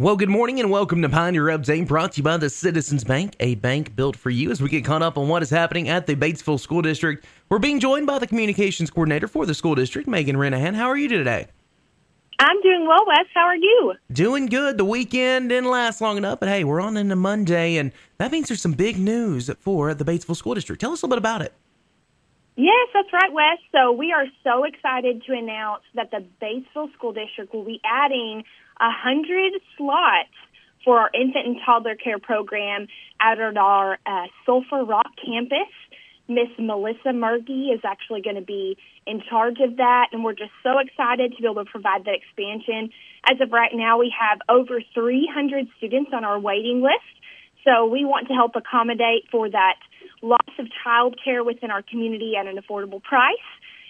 [0.00, 3.36] Well, good morning and welcome to Pioneer Update, brought to you by the Citizens Bank,
[3.38, 4.50] a bank built for you.
[4.50, 7.58] As we get caught up on what is happening at the Batesville School District, we're
[7.58, 10.74] being joined by the communications coordinator for the school district, Megan Renihan.
[10.74, 11.48] How are you today?
[12.38, 13.26] I'm doing well, Wes.
[13.34, 13.92] How are you?
[14.10, 14.78] Doing good.
[14.78, 18.48] The weekend didn't last long enough, but hey, we're on into Monday, and that means
[18.48, 20.80] there's some big news for the Batesville School District.
[20.80, 21.52] Tell us a little bit about it.
[22.56, 23.58] Yes, that's right, Wes.
[23.72, 28.44] So we are so excited to announce that the Batesville School District will be adding
[28.80, 30.34] 100 slots
[30.84, 32.88] for our infant and toddler care program
[33.20, 35.68] out at our uh, Sulphur Rock campus.
[36.28, 40.52] Miss Melissa Mergy is actually going to be in charge of that, and we're just
[40.62, 42.90] so excited to be able to provide that expansion.
[43.28, 47.10] As of right now, we have over 300 students on our waiting list,
[47.64, 49.74] so we want to help accommodate for that
[50.22, 53.36] loss of child care within our community at an affordable price.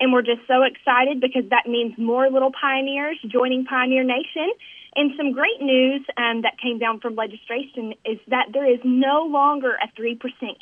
[0.00, 4.50] And we're just so excited because that means more little pioneers joining Pioneer Nation.
[4.94, 9.26] And some great news um, that came down from legislation is that there is no
[9.30, 10.18] longer a 3%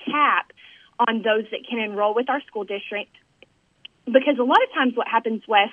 [0.06, 0.52] cap
[1.08, 3.12] on those that can enroll with our school district.
[4.04, 5.70] Because a lot of times what happens, Wes,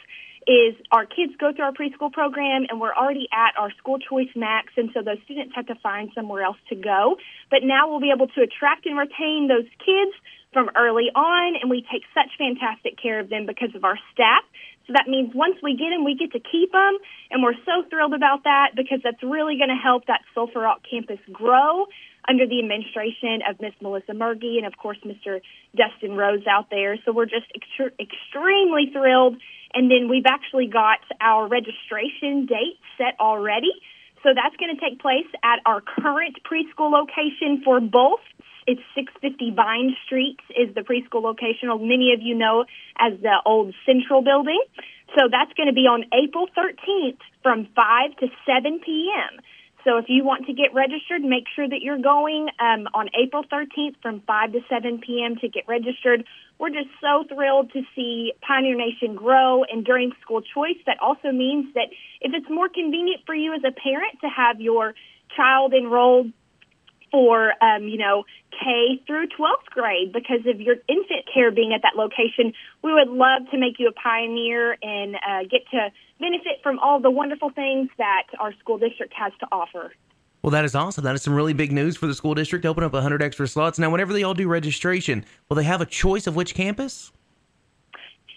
[0.47, 4.31] is our kids go through our preschool program and we're already at our school choice
[4.33, 7.17] max and so those students have to find somewhere else to go.
[7.51, 10.15] But now we'll be able to attract and retain those kids
[10.53, 14.43] from early on, and we take such fantastic care of them because of our staff.
[14.87, 16.97] So that means once we get them, we get to keep them,
[17.29, 20.79] and we're so thrilled about that because that's really going to help that Sulphur Rock
[20.89, 21.85] campus grow
[22.27, 25.41] under the administration of Miss Melissa Mergy and, of course, Mr.
[25.75, 26.97] Dustin Rose out there.
[27.03, 29.37] So we're just ext- extremely thrilled.
[29.77, 33.69] And then we've actually got our registration date set already.
[34.23, 38.25] So that's going to take place at our current preschool location for both
[38.67, 41.71] it's 650 Vine Street is the preschool location.
[41.87, 42.65] Many of you know
[42.99, 44.59] as the old Central Building.
[45.15, 49.39] So that's going to be on April 13th from 5 to 7 p.m.
[49.83, 53.43] So if you want to get registered, make sure that you're going um, on April
[53.43, 55.37] 13th from 5 to 7 p.m.
[55.37, 56.25] to get registered.
[56.59, 59.63] We're just so thrilled to see Pioneer Nation grow.
[59.63, 61.87] And during school choice, that also means that
[62.21, 64.93] if it's more convenient for you as a parent to have your
[65.35, 66.31] child enrolled
[67.11, 71.81] for um, you know K through 12th grade because of your infant care being at
[71.83, 72.53] that location.
[72.83, 76.99] We would love to make you a pioneer and uh, get to benefit from all
[76.99, 79.91] the wonderful things that our school district has to offer.
[80.41, 81.03] Well, that is awesome.
[81.03, 82.65] That is some really big news for the school district.
[82.65, 83.79] Open up 100 extra slots.
[83.79, 87.11] Now, whenever they all do registration, will they have a choice of which campus?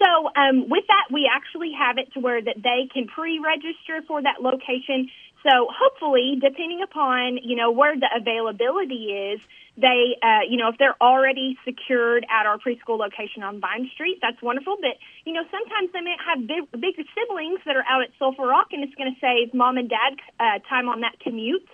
[0.03, 4.23] So, um, with that, we actually have it to where that they can pre-register for
[4.23, 5.11] that location
[5.43, 9.41] so hopefully, depending upon you know where the availability is,
[9.77, 14.19] they uh, you know if they're already secured at our preschool location on Vine Street,
[14.21, 14.77] that's wonderful.
[14.81, 18.47] But you know sometimes they may have big, big siblings that are out at Sulphur
[18.47, 21.69] Rock, and it's going to save mom and dad uh, time on that commute.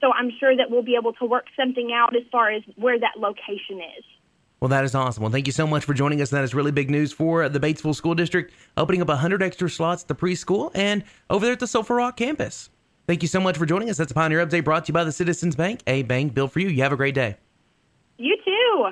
[0.00, 2.98] So I'm sure that we'll be able to work something out as far as where
[2.98, 4.04] that location is.
[4.58, 5.22] Well, that is awesome.
[5.22, 6.30] Well, thank you so much for joining us.
[6.30, 10.02] That is really big news for the Batesville School District, opening up 100 extra slots
[10.02, 12.70] at the preschool and over there at the Sulphur Rock campus.
[13.06, 13.96] Thank you so much for joining us.
[13.96, 16.60] That's a Pioneer Update brought to you by the Citizens Bank, a bank built for
[16.60, 16.68] you.
[16.68, 17.36] You have a great day.
[18.18, 18.90] You too.